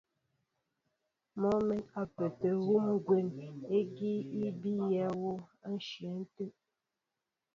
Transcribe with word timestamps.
Mɔ 1.39 1.51
mɛ̌n 1.67 1.81
a 1.99 2.01
pə́ə́tɛ́ 2.15 2.53
hú 2.65 2.73
gwɛ̌m 3.05 3.27
ígi 3.79 4.11
í 4.43 4.43
bíyɛ 4.61 5.05
wɔ 5.21 5.31
á 5.65 5.69
ǹshwɛn 5.75 6.19
tə̂. 6.35 6.47